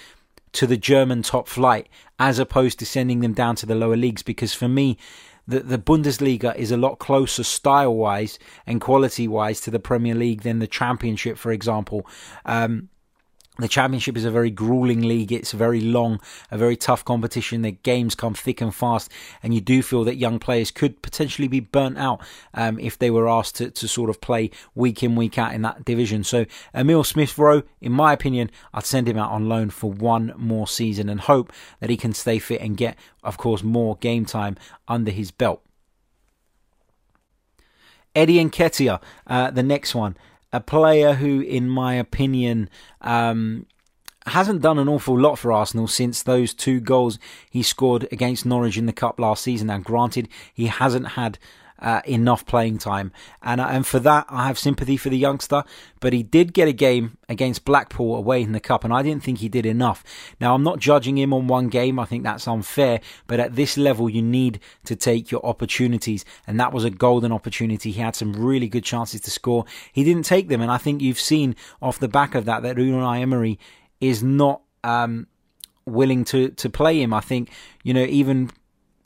to 0.53 0.67
the 0.67 0.77
German 0.77 1.21
top 1.21 1.47
flight 1.47 1.89
as 2.19 2.39
opposed 2.39 2.79
to 2.79 2.85
sending 2.85 3.19
them 3.19 3.33
down 3.33 3.55
to 3.57 3.65
the 3.65 3.75
lower 3.75 3.97
leagues 3.97 4.23
because 4.23 4.53
for 4.53 4.67
me 4.67 4.97
the, 5.47 5.59
the 5.59 5.77
Bundesliga 5.77 6.55
is 6.55 6.71
a 6.71 6.77
lot 6.77 6.99
closer 6.99 7.43
style 7.43 7.93
wise 7.93 8.39
and 8.65 8.79
quality 8.79 9.27
wise 9.27 9.59
to 9.61 9.71
the 9.71 9.79
Premier 9.79 10.15
League 10.15 10.43
than 10.43 10.59
the 10.59 10.67
Championship, 10.67 11.37
for 11.37 11.51
example. 11.51 12.07
Um, 12.45 12.89
the 13.59 13.67
championship 13.67 14.17
is 14.17 14.25
a 14.25 14.31
very 14.31 14.49
grueling 14.49 15.01
league. 15.01 15.31
It's 15.31 15.51
very 15.51 15.79
long, 15.79 16.19
a 16.49 16.57
very 16.57 16.75
tough 16.75 17.05
competition. 17.05 17.61
The 17.61 17.71
games 17.71 18.15
come 18.15 18.33
thick 18.33 18.61
and 18.61 18.73
fast, 18.73 19.11
and 19.43 19.53
you 19.53 19.61
do 19.61 19.83
feel 19.83 20.03
that 20.05 20.15
young 20.15 20.39
players 20.39 20.71
could 20.71 21.03
potentially 21.03 21.47
be 21.47 21.59
burnt 21.59 21.99
out 21.99 22.21
um, 22.55 22.79
if 22.79 22.97
they 22.97 23.11
were 23.11 23.29
asked 23.29 23.57
to, 23.57 23.69
to 23.69 23.87
sort 23.87 24.09
of 24.09 24.21
play 24.21 24.49
week 24.73 25.03
in, 25.03 25.15
week 25.15 25.37
out 25.37 25.53
in 25.53 25.61
that 25.61 25.85
division. 25.85 26.23
So, 26.23 26.45
Emil 26.73 27.03
Smith 27.03 27.37
Rowe, 27.37 27.61
in 27.79 27.91
my 27.91 28.11
opinion, 28.11 28.49
I'd 28.73 28.85
send 28.85 29.07
him 29.07 29.19
out 29.19 29.31
on 29.31 29.47
loan 29.47 29.69
for 29.69 29.91
one 29.91 30.33
more 30.35 30.67
season 30.67 31.07
and 31.07 31.21
hope 31.21 31.53
that 31.79 31.91
he 31.91 31.97
can 31.97 32.13
stay 32.13 32.39
fit 32.39 32.59
and 32.59 32.75
get, 32.75 32.97
of 33.23 33.37
course, 33.37 33.61
more 33.61 33.97
game 33.97 34.25
time 34.25 34.57
under 34.87 35.11
his 35.11 35.29
belt. 35.29 35.61
Eddie 38.15 38.43
Nketiah, 38.43 39.01
uh, 39.27 39.51
the 39.51 39.63
next 39.63 39.93
one 39.93 40.17
a 40.53 40.61
player 40.61 41.15
who, 41.15 41.41
in 41.41 41.67
my 41.67 41.95
opinion, 41.95 42.69
um, 43.01 43.65
hasn't 44.27 44.61
done 44.61 44.79
an 44.79 44.87
awful 44.87 45.19
lot 45.19 45.37
for 45.37 45.51
Arsenal 45.51 45.87
since 45.87 46.23
those 46.23 46.53
two 46.53 46.79
goals 46.79 47.19
he 47.49 47.61
scored 47.61 48.07
against 48.11 48.45
Norwich 48.45 48.77
in 48.77 48.85
the 48.85 48.93
Cup 48.93 49.19
last 49.19 49.43
season. 49.43 49.67
Now, 49.67 49.79
granted, 49.79 50.29
he 50.53 50.67
hasn't 50.67 51.09
had 51.09 51.39
uh, 51.83 52.01
enough 52.05 52.45
playing 52.45 52.77
time. 52.77 53.11
And, 53.41 53.59
uh, 53.61 53.67
and 53.67 53.85
for 53.85 53.99
that, 53.99 54.25
I 54.29 54.47
have 54.47 54.57
sympathy 54.57 54.95
for 54.95 55.09
the 55.09 55.17
youngster. 55.17 55.63
But 55.99 56.13
he 56.13 56.23
did 56.23 56.53
get 56.53 56.67
a 56.67 56.73
game 56.73 57.17
against 57.29 57.65
Blackpool 57.65 58.15
away 58.15 58.41
in 58.41 58.53
the 58.53 58.59
Cup, 58.59 58.83
and 58.83 58.93
I 58.93 59.03
didn't 59.03 59.23
think 59.23 59.39
he 59.39 59.49
did 59.49 59.65
enough. 59.65 60.03
Now, 60.39 60.55
I'm 60.55 60.63
not 60.63 60.79
judging 60.79 61.17
him 61.17 61.33
on 61.33 61.47
one 61.47 61.67
game. 61.67 61.99
I 61.99 62.05
think 62.05 62.23
that's 62.23 62.47
unfair. 62.47 63.01
But 63.27 63.39
at 63.39 63.55
this 63.55 63.77
level, 63.77 64.09
you 64.09 64.21
need 64.21 64.59
to 64.85 64.95
take 64.95 65.29
your 65.29 65.45
opportunities. 65.45 66.25
And 66.47 66.59
that 66.59 66.73
was 66.73 66.85
a 66.85 66.89
golden 66.89 67.31
opportunity. 67.31 67.91
He 67.91 68.01
had 68.01 68.15
some 68.15 68.33
really 68.33 68.69
good 68.69 68.83
chances 68.83 69.21
to 69.21 69.31
score. 69.31 69.65
He 69.91 70.03
didn't 70.03 70.25
take 70.25 70.47
them. 70.47 70.61
And 70.61 70.71
I 70.71 70.77
think 70.77 71.01
you've 71.01 71.19
seen 71.19 71.55
off 71.81 71.99
the 71.99 72.07
back 72.07 72.33
of 72.33 72.45
that 72.45 72.63
that 72.63 72.77
Unai 72.77 73.21
Emery 73.21 73.59
is 73.99 74.23
not. 74.23 74.61
Um, 74.85 75.27
willing 75.85 76.23
to 76.25 76.49
to 76.49 76.69
play 76.69 77.01
him. 77.01 77.13
I 77.13 77.19
think 77.19 77.49
you 77.83 77.93
know 77.93 78.03
even 78.03 78.49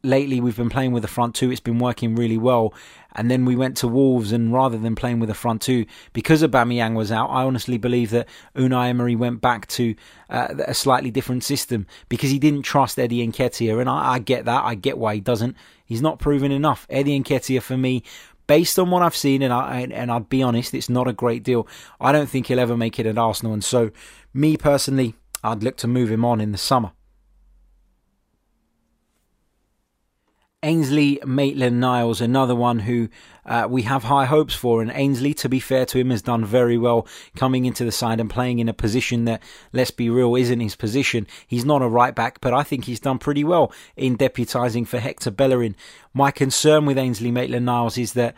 lately 0.08 0.42
we've 0.42 0.58
been 0.58 0.70
playing 0.70 0.92
with 0.92 1.04
the 1.04 1.08
front 1.08 1.36
two. 1.36 1.52
It's 1.52 1.60
been 1.60 1.80
working 1.80 2.16
really 2.16 2.38
well. 2.38 2.74
And 3.14 3.32
then 3.32 3.46
we 3.46 3.56
went 3.56 3.78
to 3.78 3.88
Wolves, 3.88 4.32
and 4.32 4.54
rather 4.54 4.78
than 4.78 4.96
playing 4.96 5.20
with 5.20 5.30
the 5.30 5.36
front 5.36 5.62
two, 5.62 5.86
because 6.14 6.44
Aubameyang 6.44 6.96
was 6.96 7.12
out, 7.12 7.30
I 7.30 7.44
honestly 7.44 7.80
believe 7.80 8.12
that 8.12 8.28
Unai 8.56 8.90
Emery 8.90 9.16
went 9.16 9.42
back 9.42 9.66
to 9.70 9.96
uh, 10.30 10.54
a 10.66 10.74
slightly 10.74 11.10
different 11.10 11.44
system 11.44 11.88
because 12.10 12.30
he 12.30 12.38
didn't 12.38 12.62
trust 12.62 13.00
Eddie 13.00 13.28
Nketiah. 13.28 13.80
And 13.80 13.90
I, 13.90 14.14
I 14.14 14.20
get 14.20 14.46
that. 14.46 14.64
I 14.64 14.76
get 14.76 14.98
why 15.00 15.16
he 15.16 15.22
doesn't. 15.22 15.56
He's 15.84 16.02
not 16.02 16.20
proven 16.20 16.52
enough. 16.52 16.86
Eddie 16.90 17.20
Nketiah, 17.20 17.62
for 17.62 17.78
me, 17.78 18.04
based 18.46 18.78
on 18.80 18.92
what 18.92 19.02
I've 19.02 19.16
seen, 19.16 19.42
and 19.42 19.54
I 19.54 19.88
and 19.92 20.12
I'll 20.12 20.20
be 20.22 20.44
honest, 20.44 20.74
it's 20.74 20.90
not 20.90 21.08
a 21.08 21.14
great 21.14 21.44
deal. 21.44 21.68
I 22.00 22.12
don't 22.12 22.30
think 22.30 22.48
he'll 22.48 22.60
ever 22.60 22.78
make 22.78 23.00
it 23.00 23.06
at 23.06 23.18
Arsenal, 23.18 23.54
and 23.54 23.64
so 23.64 23.92
me 24.34 24.58
personally, 24.58 25.16
I'd 25.44 25.64
look 25.64 25.78
to 25.78 25.88
move 25.88 26.12
him 26.12 26.26
on 26.26 26.42
in 26.42 26.52
the 26.52 26.58
summer. 26.58 26.92
Ainsley 30.64 31.20
Maitland 31.24 31.80
Niles, 31.80 32.20
another 32.20 32.56
one 32.56 32.80
who 32.80 33.10
uh, 33.46 33.68
we 33.70 33.84
have 33.84 34.06
high 34.06 34.26
hopes 34.26 34.56
for. 34.56 34.82
And 34.82 34.92
Ainsley, 34.92 35.36
to 35.36 35.48
be 35.48 35.60
fair 35.60 35.86
to 35.86 36.00
him, 36.00 36.10
has 36.10 36.24
done 36.24 36.44
very 36.44 36.80
well 36.80 37.08
coming 37.36 37.66
into 37.66 37.86
the 37.86 37.92
side 37.92 38.20
and 38.20 38.28
playing 38.28 38.58
in 38.58 38.68
a 38.68 38.74
position 38.74 39.26
that, 39.26 39.44
let's 39.72 39.92
be 39.92 40.10
real, 40.10 40.36
isn't 40.36 40.60
his 40.60 40.76
position. 40.76 41.28
He's 41.46 41.64
not 41.64 41.84
a 41.84 41.88
right 41.88 42.16
back, 42.16 42.42
but 42.42 42.56
I 42.56 42.64
think 42.64 42.86
he's 42.86 43.00
done 43.00 43.20
pretty 43.20 43.44
well 43.44 43.72
in 43.96 44.18
deputising 44.18 44.88
for 44.88 44.98
Hector 44.98 45.30
Bellerin. 45.30 45.76
My 46.12 46.32
concern 46.32 46.88
with 46.88 46.98
Ainsley 46.98 47.30
Maitland 47.30 47.68
Niles 47.68 48.00
is 48.00 48.14
that 48.14 48.34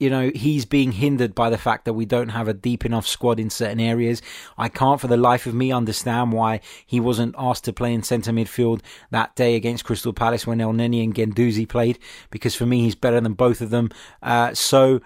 you 0.00 0.08
know, 0.08 0.32
he's 0.34 0.64
being 0.64 0.92
hindered 0.92 1.34
by 1.34 1.50
the 1.50 1.58
fact 1.58 1.84
that 1.84 1.92
we 1.92 2.06
don't 2.06 2.30
have 2.30 2.48
a 2.48 2.54
deep 2.54 2.86
enough 2.86 3.06
squad 3.06 3.38
in 3.38 3.50
certain 3.50 3.78
areas. 3.78 4.22
I 4.56 4.70
can't 4.70 4.98
for 4.98 5.08
the 5.08 5.18
life 5.18 5.46
of 5.46 5.54
me 5.54 5.70
understand 5.70 6.32
why 6.32 6.60
he 6.86 6.98
wasn't 6.98 7.34
asked 7.38 7.64
to 7.64 7.72
play 7.74 7.92
in 7.92 8.02
centre 8.02 8.32
midfield 8.32 8.80
that 9.10 9.36
day 9.36 9.54
against 9.54 9.84
Crystal 9.84 10.14
Palace 10.14 10.46
when 10.46 10.58
Elneny 10.58 11.04
and 11.04 11.14
Guendouzi 11.14 11.68
played, 11.68 11.98
because 12.30 12.54
for 12.54 12.64
me 12.64 12.80
he's 12.80 12.94
better 12.94 13.20
than 13.20 13.34
both 13.34 13.60
of 13.60 13.68
them. 13.68 13.90
Uh, 14.22 14.54
so 14.54 15.02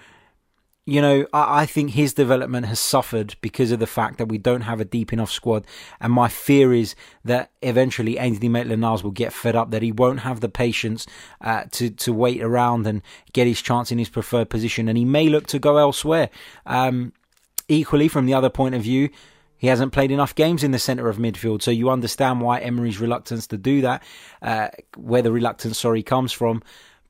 you 0.86 1.00
know, 1.00 1.26
I, 1.32 1.62
I, 1.62 1.66
think 1.66 1.92
his 1.92 2.12
development 2.12 2.66
has 2.66 2.78
suffered 2.78 3.36
because 3.40 3.72
of 3.72 3.80
the 3.80 3.86
fact 3.86 4.18
that 4.18 4.26
we 4.26 4.36
don't 4.36 4.62
have 4.62 4.80
a 4.80 4.84
deep 4.84 5.12
enough 5.12 5.30
squad. 5.30 5.66
And 5.98 6.12
my 6.12 6.28
fear 6.28 6.74
is 6.74 6.94
that 7.24 7.50
eventually 7.62 8.18
Ainsley 8.18 8.50
Maitland-Niles 8.50 9.02
will 9.02 9.10
get 9.10 9.32
fed 9.32 9.56
up, 9.56 9.70
that 9.70 9.82
he 9.82 9.92
won't 9.92 10.20
have 10.20 10.40
the 10.40 10.48
patience 10.48 11.06
uh, 11.40 11.64
to 11.72 11.90
to 11.90 12.12
wait 12.12 12.42
around 12.42 12.86
and 12.86 13.00
get 13.32 13.46
his 13.46 13.62
chance 13.62 13.90
in 13.90 13.98
his 13.98 14.10
preferred 14.10 14.50
position, 14.50 14.88
and 14.88 14.98
he 14.98 15.04
may 15.04 15.28
look 15.28 15.46
to 15.48 15.58
go 15.58 15.78
elsewhere. 15.78 16.28
Um, 16.66 17.12
equally, 17.68 18.08
from 18.08 18.26
the 18.26 18.34
other 18.34 18.50
point 18.50 18.74
of 18.74 18.82
view. 18.82 19.10
He 19.56 19.68
hasn't 19.68 19.94
played 19.94 20.10
enough 20.10 20.34
games 20.34 20.62
in 20.62 20.72
the 20.72 20.78
centre 20.78 21.08
of 21.08 21.16
midfield, 21.16 21.62
so 21.62 21.70
you 21.70 21.88
understand 21.88 22.42
why 22.42 22.58
Emery's 22.58 23.00
reluctance 23.00 23.46
to 23.46 23.56
do 23.56 23.80
that, 23.80 24.02
uh, 24.42 24.68
where 24.94 25.22
the 25.22 25.32
reluctance, 25.32 25.78
sorry, 25.78 26.02
comes 26.02 26.32
from. 26.32 26.62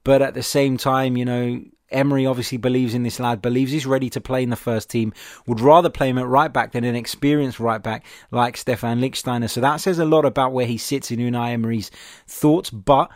But 0.05 0.23
at 0.23 0.35
the 0.35 0.43
same 0.43 0.77
time, 0.77 1.17
you 1.17 1.25
know, 1.25 1.65
Emery 1.95 2.27
obviously 2.27 2.59
believes 2.59 2.95
in 2.95 3.03
this 3.03 3.21
lad, 3.21 3.41
believes 3.41 3.73
he's 3.73 3.87
ready 3.87 4.11
to 4.11 4.21
play 4.21 4.43
in 4.43 4.51
the 4.51 4.57
first 4.57 4.91
team, 4.91 5.13
would 5.47 5.61
rather 5.61 5.89
play 5.89 6.11
him 6.11 6.19
at 6.19 6.27
right 6.27 6.53
back 6.53 6.73
than 6.73 6.85
an 6.85 6.97
experienced 6.97 7.61
right 7.61 7.83
back 7.83 8.05
like 8.31 8.57
Stefan 8.57 9.01
Lichtsteiner. 9.01 9.49
So 9.49 9.61
that 9.61 9.77
says 9.81 9.99
a 9.99 10.05
lot 10.05 10.25
about 10.25 10.53
where 10.53 10.67
he 10.67 10.77
sits 10.77 11.11
in 11.11 11.21
Unai 11.21 11.53
Emery's 11.53 11.91
thoughts, 12.27 12.71
but 12.71 13.11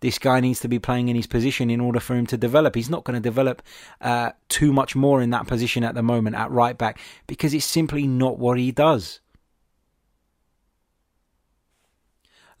this 0.00 0.18
guy 0.18 0.38
needs 0.40 0.60
to 0.60 0.68
be 0.68 0.78
playing 0.78 1.08
in 1.08 1.16
his 1.16 1.26
position 1.26 1.70
in 1.70 1.80
order 1.80 1.98
for 1.98 2.14
him 2.14 2.26
to 2.26 2.36
develop. 2.36 2.74
He's 2.74 2.90
not 2.90 3.04
going 3.04 3.14
to 3.14 3.20
develop 3.20 3.62
uh, 4.02 4.32
too 4.50 4.70
much 4.70 4.94
more 4.94 5.22
in 5.22 5.30
that 5.30 5.46
position 5.46 5.82
at 5.82 5.94
the 5.94 6.02
moment 6.02 6.36
at 6.36 6.50
right 6.50 6.76
back 6.76 7.00
because 7.26 7.54
it's 7.54 7.64
simply 7.64 8.06
not 8.06 8.38
what 8.38 8.58
he 8.58 8.70
does. 8.70 9.20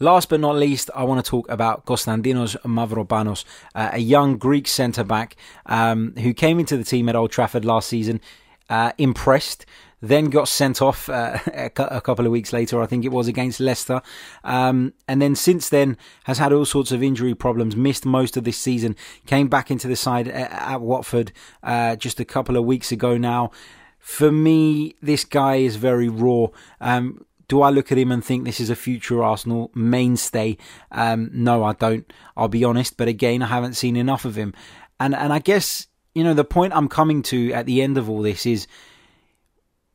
Last 0.00 0.28
but 0.28 0.40
not 0.40 0.56
least, 0.56 0.90
I 0.94 1.04
want 1.04 1.24
to 1.24 1.28
talk 1.28 1.48
about 1.48 1.86
Konstantinos 1.86 2.56
Mavropanos, 2.62 3.44
uh, 3.74 3.90
a 3.92 4.00
young 4.00 4.36
Greek 4.36 4.66
centre 4.66 5.04
back 5.04 5.36
um, 5.66 6.14
who 6.16 6.34
came 6.34 6.58
into 6.58 6.76
the 6.76 6.84
team 6.84 7.08
at 7.08 7.16
Old 7.16 7.30
Trafford 7.30 7.64
last 7.64 7.88
season, 7.88 8.20
uh, 8.68 8.92
impressed. 8.98 9.66
Then 10.00 10.26
got 10.26 10.48
sent 10.48 10.82
off 10.82 11.08
uh, 11.08 11.38
a 11.54 12.00
couple 12.00 12.26
of 12.26 12.32
weeks 12.32 12.52
later, 12.52 12.82
I 12.82 12.86
think 12.86 13.06
it 13.06 13.12
was 13.12 13.26
against 13.26 13.58
Leicester, 13.58 14.02
um, 14.42 14.92
and 15.08 15.22
then 15.22 15.34
since 15.34 15.70
then 15.70 15.96
has 16.24 16.36
had 16.36 16.52
all 16.52 16.66
sorts 16.66 16.92
of 16.92 17.02
injury 17.02 17.34
problems. 17.34 17.74
Missed 17.74 18.04
most 18.04 18.36
of 18.36 18.44
this 18.44 18.58
season. 18.58 18.96
Came 19.26 19.48
back 19.48 19.70
into 19.70 19.88
the 19.88 19.96
side 19.96 20.28
at, 20.28 20.50
at 20.50 20.80
Watford 20.82 21.32
uh, 21.62 21.96
just 21.96 22.20
a 22.20 22.24
couple 22.24 22.56
of 22.56 22.64
weeks 22.64 22.92
ago 22.92 23.16
now. 23.16 23.50
For 23.98 24.30
me, 24.30 24.96
this 25.00 25.24
guy 25.24 25.56
is 25.56 25.76
very 25.76 26.10
raw. 26.10 26.48
Um, 26.82 27.24
do 27.48 27.62
I 27.62 27.70
look 27.70 27.92
at 27.92 27.98
him 27.98 28.10
and 28.10 28.24
think 28.24 28.44
this 28.44 28.60
is 28.60 28.70
a 28.70 28.76
future 28.76 29.22
Arsenal 29.22 29.70
mainstay? 29.74 30.56
Um, 30.90 31.30
no, 31.32 31.64
I 31.64 31.72
don't. 31.72 32.10
I'll 32.36 32.48
be 32.48 32.64
honest, 32.64 32.96
but 32.96 33.08
again, 33.08 33.42
I 33.42 33.46
haven't 33.46 33.74
seen 33.74 33.96
enough 33.96 34.24
of 34.24 34.36
him. 34.36 34.54
And 35.00 35.14
and 35.14 35.32
I 35.32 35.38
guess 35.38 35.86
you 36.14 36.24
know 36.24 36.34
the 36.34 36.44
point 36.44 36.74
I'm 36.74 36.88
coming 36.88 37.22
to 37.24 37.52
at 37.52 37.66
the 37.66 37.82
end 37.82 37.98
of 37.98 38.08
all 38.08 38.22
this 38.22 38.46
is 38.46 38.66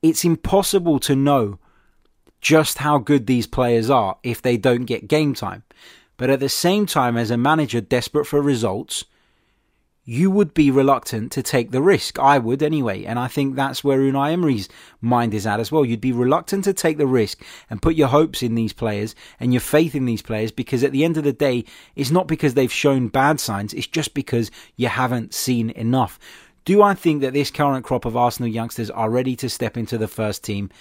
it's 0.02 0.26
impossible 0.26 1.00
to 1.00 1.16
know 1.16 1.60
just 2.42 2.78
how 2.78 2.98
good 2.98 3.28
these 3.28 3.48
players 3.48 3.90
are 3.90 4.18
if 4.24 4.42
they 4.42 4.58
don't 4.58 4.86
get 4.86 5.08
game 5.08 5.34
time. 5.34 5.64
But 6.18 6.30
at 6.30 6.40
the 6.40 6.50
same 6.50 6.86
time, 6.86 7.18
as 7.18 7.32
a 7.32 7.38
manager 7.38 7.82
desperate 7.82 8.26
for 8.26 8.42
results, 8.42 9.06
you 10.10 10.32
would 10.32 10.56
be 10.56 10.72
reluctant 10.72 11.32
to 11.32 11.44
take 11.44 11.70
the 11.70 11.84
risk. 11.84 12.18
I 12.18 12.40
would 12.40 12.64
anyway. 12.64 13.04
And 13.04 13.20
I 13.20 13.28
think 13.28 13.56
that's 13.56 13.84
where 13.84 14.00
Unai 14.00 14.32
Emery's 14.32 14.68
mind 15.02 15.36
is 15.36 15.46
at 15.46 15.60
as 15.60 15.72
well. 15.72 15.86
You'd 15.86 16.02
be 16.02 16.12
reluctant 16.12 16.64
to 16.64 16.74
take 16.74 16.98
the 16.98 17.06
risk 17.06 17.44
and 17.70 17.80
put 17.80 17.94
your 17.94 18.08
hopes 18.08 18.42
in 18.42 18.56
these 18.56 18.74
players 18.74 19.14
and 19.40 19.54
your 19.54 19.62
faith 19.62 19.94
in 19.94 20.06
these 20.06 20.24
players 20.24 20.52
because 20.52 20.84
at 20.84 20.92
the 20.94 21.06
end 21.06 21.18
of 21.18 21.26
the 21.26 21.32
day, 21.32 21.64
it's 21.96 22.10
not 22.10 22.28
because 22.28 22.56
they've 22.56 22.74
shown 22.74 23.10
bad 23.10 23.40
signs, 23.40 23.72
it's 23.72 23.86
just 23.86 24.16
because 24.16 24.50
you 24.78 24.88
haven't 24.88 25.36
seen 25.36 25.70
enough. 25.70 26.18
Do 26.66 26.82
I 26.82 26.96
think 26.96 27.22
that 27.22 27.34
this 27.34 27.52
current 27.52 27.86
crop 27.86 28.04
of 28.04 28.18
Arsenal 28.18 28.50
youngsters 28.50 28.90
are 28.90 29.12
ready 29.12 29.36
to 29.36 29.48
step 29.48 29.78
into 29.78 30.00
the 30.00 30.08
first 30.08 30.44
team? 30.44 30.72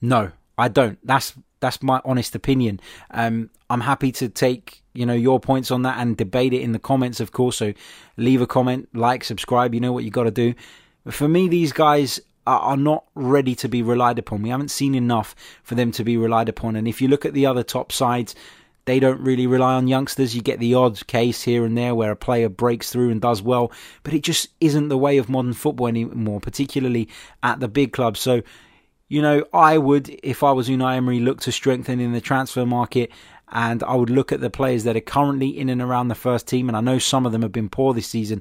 No, 0.00 0.32
I 0.62 0.68
don't. 0.68 0.98
That's 1.04 1.34
that's 1.60 1.82
my 1.82 2.00
honest 2.04 2.34
opinion. 2.34 2.80
Um, 3.10 3.50
I'm 3.70 3.80
happy 3.80 4.12
to 4.12 4.28
take 4.28 4.82
you 4.94 5.06
know 5.06 5.14
your 5.14 5.40
points 5.40 5.70
on 5.70 5.82
that 5.82 5.98
and 5.98 6.16
debate 6.16 6.52
it 6.52 6.60
in 6.60 6.72
the 6.72 6.78
comments 6.78 7.18
of 7.18 7.32
course 7.32 7.56
so 7.56 7.72
leave 8.18 8.42
a 8.42 8.46
comment 8.46 8.86
like 8.92 9.24
subscribe 9.24 9.72
you 9.72 9.80
know 9.80 9.90
what 9.90 10.04
you 10.04 10.10
got 10.10 10.24
to 10.24 10.30
do 10.30 10.52
but 11.02 11.14
for 11.14 11.26
me 11.26 11.48
these 11.48 11.72
guys 11.72 12.20
are, 12.46 12.60
are 12.60 12.76
not 12.76 13.04
ready 13.14 13.54
to 13.54 13.68
be 13.68 13.82
relied 13.82 14.18
upon 14.18 14.42
we 14.42 14.50
haven't 14.50 14.70
seen 14.70 14.94
enough 14.94 15.34
for 15.62 15.76
them 15.76 15.90
to 15.92 16.04
be 16.04 16.18
relied 16.18 16.50
upon 16.50 16.76
and 16.76 16.86
if 16.86 17.00
you 17.00 17.08
look 17.08 17.24
at 17.24 17.32
the 17.32 17.46
other 17.46 17.62
top 17.62 17.90
sides 17.90 18.34
they 18.84 18.98
don't 18.98 19.20
really 19.20 19.46
rely 19.46 19.74
on 19.74 19.86
youngsters. 19.86 20.34
You 20.34 20.42
get 20.42 20.58
the 20.58 20.74
odd 20.74 21.06
case 21.06 21.42
here 21.42 21.64
and 21.64 21.76
there 21.76 21.94
where 21.94 22.10
a 22.10 22.16
player 22.16 22.48
breaks 22.48 22.90
through 22.90 23.10
and 23.10 23.20
does 23.20 23.40
well, 23.40 23.70
but 24.02 24.12
it 24.12 24.22
just 24.22 24.48
isn't 24.60 24.88
the 24.88 24.98
way 24.98 25.18
of 25.18 25.28
modern 25.28 25.52
football 25.52 25.86
anymore, 25.86 26.40
particularly 26.40 27.08
at 27.42 27.60
the 27.60 27.68
big 27.68 27.92
clubs. 27.92 28.20
So, 28.20 28.42
you 29.12 29.20
know, 29.20 29.44
I 29.52 29.76
would, 29.76 30.08
if 30.22 30.42
I 30.42 30.52
was 30.52 30.70
Unai 30.70 30.96
Emery, 30.96 31.20
look 31.20 31.38
to 31.40 31.52
strengthen 31.52 32.00
in 32.00 32.12
the 32.12 32.20
transfer 32.22 32.64
market 32.64 33.12
and 33.48 33.82
I 33.82 33.94
would 33.94 34.08
look 34.08 34.32
at 34.32 34.40
the 34.40 34.48
players 34.48 34.84
that 34.84 34.96
are 34.96 35.00
currently 35.00 35.48
in 35.48 35.68
and 35.68 35.82
around 35.82 36.08
the 36.08 36.14
first 36.14 36.48
team, 36.48 36.66
and 36.66 36.74
I 36.74 36.80
know 36.80 36.98
some 36.98 37.26
of 37.26 37.32
them 37.32 37.42
have 37.42 37.52
been 37.52 37.68
poor 37.68 37.92
this 37.92 38.06
season, 38.06 38.40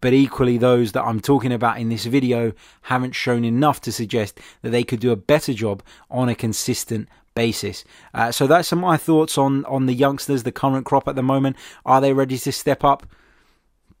but 0.00 0.12
equally 0.12 0.58
those 0.58 0.90
that 0.90 1.04
I'm 1.04 1.20
talking 1.20 1.52
about 1.52 1.78
in 1.78 1.88
this 1.88 2.04
video 2.04 2.52
haven't 2.82 3.14
shown 3.14 3.44
enough 3.44 3.80
to 3.82 3.92
suggest 3.92 4.40
that 4.62 4.70
they 4.70 4.82
could 4.82 4.98
do 4.98 5.12
a 5.12 5.16
better 5.16 5.54
job 5.54 5.84
on 6.10 6.28
a 6.28 6.34
consistent 6.34 7.08
basis. 7.36 7.84
Uh, 8.12 8.32
so 8.32 8.48
that's 8.48 8.72
my 8.72 8.96
thoughts 8.96 9.38
on 9.38 9.64
on 9.66 9.86
the 9.86 9.94
youngsters, 9.94 10.42
the 10.42 10.50
current 10.50 10.84
crop 10.84 11.06
at 11.06 11.14
the 11.14 11.22
moment. 11.22 11.54
Are 11.84 12.00
they 12.00 12.12
ready 12.12 12.38
to 12.38 12.50
step 12.50 12.82
up? 12.82 13.06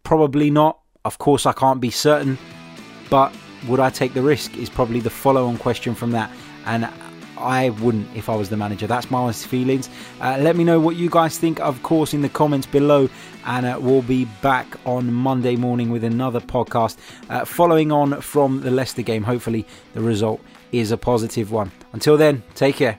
Probably 0.02 0.50
not. 0.50 0.80
Of 1.04 1.18
course, 1.18 1.46
I 1.46 1.52
can't 1.52 1.80
be 1.80 1.92
certain, 1.92 2.38
but 3.08 3.32
would 3.68 3.80
I 3.80 3.90
take 3.90 4.14
the 4.14 4.22
risk? 4.22 4.56
Is 4.56 4.70
probably 4.70 5.00
the 5.00 5.10
follow-on 5.10 5.58
question 5.58 5.94
from 5.94 6.12
that. 6.12 6.30
And 6.66 6.88
I 7.38 7.70
wouldn't 7.70 8.08
if 8.16 8.28
I 8.28 8.34
was 8.34 8.48
the 8.48 8.56
manager. 8.56 8.86
That's 8.86 9.10
my 9.10 9.18
honest 9.18 9.46
feelings. 9.46 9.90
Uh, 10.20 10.38
let 10.40 10.56
me 10.56 10.64
know 10.64 10.80
what 10.80 10.96
you 10.96 11.10
guys 11.10 11.38
think, 11.38 11.60
of 11.60 11.82
course, 11.82 12.14
in 12.14 12.22
the 12.22 12.28
comments 12.28 12.66
below. 12.66 13.08
And 13.44 13.66
uh, 13.66 13.78
we'll 13.80 14.02
be 14.02 14.24
back 14.42 14.66
on 14.84 15.12
Monday 15.12 15.56
morning 15.56 15.90
with 15.90 16.04
another 16.04 16.40
podcast 16.40 16.96
uh, 17.28 17.44
following 17.44 17.92
on 17.92 18.20
from 18.20 18.62
the 18.62 18.70
Leicester 18.70 19.02
game. 19.02 19.22
Hopefully, 19.22 19.66
the 19.94 20.00
result 20.00 20.40
is 20.72 20.90
a 20.90 20.96
positive 20.96 21.52
one. 21.52 21.70
Until 21.92 22.16
then, 22.16 22.42
take 22.54 22.76
care. 22.76 22.98